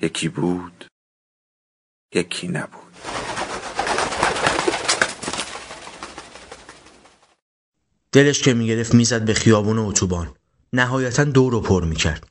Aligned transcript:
یکی 0.00 0.28
بود 0.28 0.84
یکی 2.14 2.48
نبود. 2.48 2.82
دلش 8.12 8.42
که 8.42 8.54
می‌گرفت 8.54 8.94
می‌زد 8.94 9.24
به 9.24 9.34
خیابون 9.34 9.78
اتوبان. 9.78 10.34
نهایتا 10.72 11.24
دور 11.24 11.52
رو 11.52 11.60
پر 11.60 11.84
می‌کرد. 11.84 12.26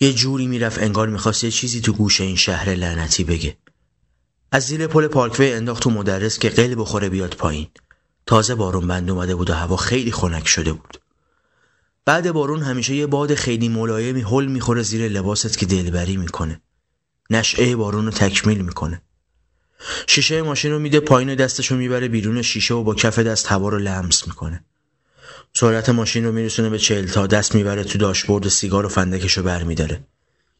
یه 0.00 0.12
جوری 0.12 0.46
می‌رفت 0.46 0.78
انگار 0.78 1.08
می‌خواست 1.08 1.44
یه 1.44 1.50
چیزی 1.50 1.80
تو 1.80 1.92
گوش 1.92 2.20
این 2.20 2.36
شهر 2.36 2.68
لعنتی 2.68 3.24
بگه. 3.24 3.56
از 4.52 4.62
زیر 4.62 4.86
پل 4.86 5.06
پارکوی 5.06 5.52
انداخت 5.52 5.82
تو 5.82 5.90
مدرس 5.90 6.38
که 6.38 6.48
قل 6.48 6.74
بخوره 6.78 7.08
بیاد 7.08 7.34
پایین. 7.34 7.68
تازه 8.26 8.54
بارون 8.54 8.86
بند 8.86 9.10
اومده 9.10 9.34
بود 9.34 9.50
و 9.50 9.54
هوا 9.54 9.76
خیلی 9.76 10.12
خنک 10.12 10.48
شده 10.48 10.72
بود. 10.72 11.00
بعد 12.04 12.32
بارون 12.32 12.62
همیشه 12.62 12.94
یه 12.94 13.06
باد 13.06 13.34
خیلی 13.34 13.68
ملایمی 13.68 14.22
هل 14.22 14.46
می‌خوره 14.46 14.82
زیر 14.82 15.08
لباست 15.08 15.58
که 15.58 15.66
دلبری 15.66 16.16
می‌کنه. 16.16 16.60
نشئه 17.30 17.76
بارون 17.76 18.04
رو 18.04 18.10
تکمیل 18.10 18.60
می‌کنه. 18.60 19.02
شیشه 20.06 20.42
ماشین 20.42 20.70
رو 20.70 20.78
میده 20.78 21.00
پایین 21.00 21.34
دستش 21.34 21.70
رو 21.70 21.76
می‌بره 21.76 22.08
بیرون 22.08 22.42
شیشه 22.42 22.74
و 22.74 22.82
با 22.82 22.94
کف 22.94 23.18
دست 23.18 23.46
هوا 23.46 23.68
رو 23.68 23.78
لمس 23.78 24.26
می‌کنه. 24.26 24.64
سرعت 25.54 25.88
ماشین 25.88 26.24
رو 26.24 26.32
میرسونه 26.32 26.68
به 26.70 26.78
چهل 26.78 27.06
تا 27.06 27.26
دست 27.26 27.54
می‌بره 27.54 27.84
تو 27.84 27.98
داشبورد 27.98 28.48
سیگار 28.48 28.86
و 28.86 28.88
فندکش 28.88 29.38
رو 29.38 29.42
برمیداره. 29.42 30.04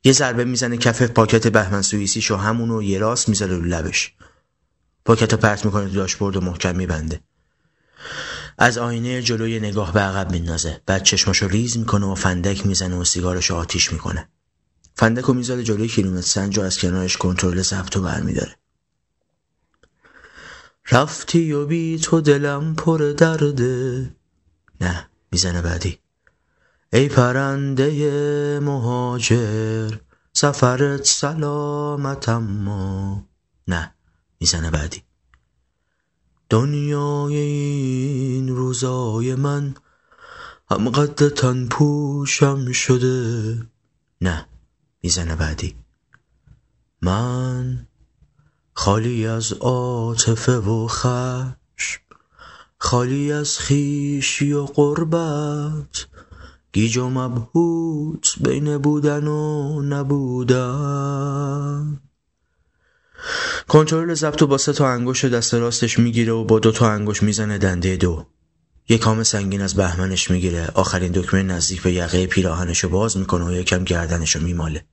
یه 0.04 0.12
ضربه 0.12 0.44
می‌زنه 0.44 0.76
کف 0.76 1.02
پاکت 1.02 1.48
بهمن 1.48 1.82
سوئیسیش 1.82 2.30
و 2.30 2.36
همون 2.36 2.68
رو 2.68 2.82
یه 2.82 2.98
راست 2.98 3.28
می‌ذاره 3.28 3.56
رو 3.56 3.64
لبش. 3.64 4.12
پاکت 5.04 5.32
رو 5.32 5.38
پرت 5.38 5.64
می‌کنه 5.64 5.88
تو 5.88 5.94
داشبورد 5.94 6.36
و 6.36 6.40
محکم 6.40 6.76
میبنده. 6.76 7.20
از 8.58 8.78
آینه 8.78 9.22
جلوی 9.22 9.60
نگاه 9.60 9.92
به 9.92 10.00
عقب 10.00 10.32
میندازه. 10.32 10.80
بعد 10.86 11.02
چشماشو 11.02 11.48
ریز 11.48 11.78
می‌کنه 11.78 12.06
و 12.06 12.14
فندک 12.14 12.66
می‌زنه 12.66 12.96
و 12.96 13.04
سیگارش 13.04 13.50
آتیش 13.50 13.92
می‌کنه. 13.92 14.28
فندک 14.94 15.28
و 15.28 15.32
می‌ذاره 15.32 15.62
جلوی 15.62 15.88
کیلومتر 15.88 16.20
سنج 16.20 16.58
و 16.58 16.62
از 16.62 16.78
کنارش 16.78 17.16
کنترل 17.16 17.62
ضبط 17.62 17.96
و 17.96 18.02
برمیداره. 18.02 18.56
رفتی 20.90 21.52
و 21.52 21.66
بی 21.66 21.98
تو 21.98 22.20
دلم 22.20 22.74
پر 22.74 23.14
درده. 23.16 24.14
نه 24.80 25.08
می‌زنه 25.32 25.62
بعدی. 25.62 25.98
ای 26.92 27.08
پرنده 27.08 28.60
مهاجر 28.60 29.96
سفرت 30.32 31.04
سلامت 31.04 32.28
اما. 32.28 33.26
نه 33.68 33.94
می‌زنه 34.40 34.70
بعدی. 34.70 35.02
دنیای 36.50 37.36
این 37.36 38.48
روزای 38.48 39.34
من 39.34 39.74
هم 40.70 40.90
قد 40.90 41.28
تن 41.28 41.66
پوشم 41.66 42.72
شده. 42.72 43.58
نه 44.20 44.46
می‌زنه 45.04 45.36
بعدی. 45.36 45.76
من 47.02 47.86
خالی 48.74 49.26
از 49.26 49.52
عاطفه 49.52 50.52
و 50.52 50.86
خشم 50.88 52.00
خالی 52.78 53.32
از 53.32 53.58
خیشی 53.58 54.52
و 54.52 54.64
قربت 54.64 56.06
گیج 56.72 56.96
و 56.96 57.08
مبهوت 57.08 58.34
بین 58.40 58.78
بودن 58.78 59.26
و 59.26 59.82
نبودن. 59.82 61.20
کنترل 63.68 64.14
ضبط 64.14 64.42
و 64.42 64.46
با 64.46 64.58
سه 64.58 64.72
تا 64.72 64.88
انگشت 64.88 65.26
دست 65.26 65.54
راستش 65.54 65.98
می‌گیره 65.98 66.32
و 66.32 66.44
با 66.44 66.58
دو 66.58 66.72
تا 66.72 66.90
انگشت 66.90 67.22
می‌زنه 67.22 67.58
دنده 67.58 67.96
دو. 67.96 68.26
یک 68.88 69.00
کام 69.00 69.22
سنگین 69.22 69.60
از 69.60 69.74
بهمنش 69.74 70.30
می‌گیره. 70.30 70.70
آخرین 70.74 71.12
دکمه 71.12 71.42
نزدیک 71.42 71.82
به 71.82 71.92
یقه 71.92 72.26
پیراهنش 72.26 72.84
رو 72.84 72.90
باز 72.90 73.16
می‌کنه 73.16 73.44
و 73.44 73.52
یکم 73.52 73.84
گردنش 73.84 74.36
رو 74.36 74.42
میماله. 74.42 74.84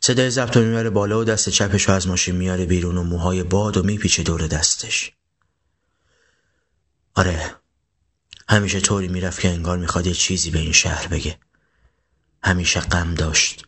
صدای 0.00 0.30
ضبط 0.30 0.56
می‌بره 0.56 0.90
بالا 0.90 1.20
و 1.20 1.24
دست 1.24 1.48
چپش 1.48 1.88
رو 1.88 1.94
از 1.94 2.08
ماشین 2.08 2.36
میاره 2.36 2.66
بیرون 2.66 2.96
و 2.96 3.02
موهای 3.02 3.42
باد 3.42 3.76
و 3.76 3.82
میپیچه 3.82 4.22
دور 4.22 4.46
دستش. 4.46 5.12
آره 7.14 7.54
همیشه 8.48 8.80
طوری 8.80 9.08
می‌رفت 9.08 9.40
که 9.40 9.48
انگار 9.48 9.78
می‌خواد 9.78 10.06
یه 10.06 10.14
چیزی 10.14 10.50
به 10.50 10.58
این 10.58 10.72
شهر 10.72 11.08
بگه. 11.08 11.38
همیشه 12.42 12.80
غم 12.80 13.14
داشت. 13.14 13.64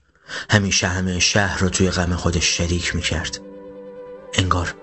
همیشه 0.51 0.89
همه 0.89 1.19
شهر 1.21 1.59
رو 1.59 1.69
توی 1.69 1.91
غم 1.91 2.17
خودش 2.17 2.57
شریک 2.57 2.95
می‌کرد. 2.95 3.41
انگار 4.35 4.75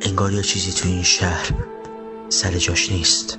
انگار 0.00 0.32
یه 0.32 0.42
چیزی 0.42 0.72
توی 0.72 0.90
این 0.90 1.02
شهر 1.02 1.50
سر 2.28 2.58
جاش 2.58 2.92
نیست. 2.92 3.38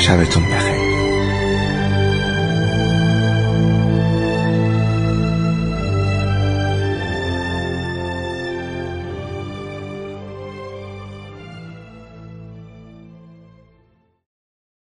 شبتون 0.00 0.44
بخیر. 0.44 0.79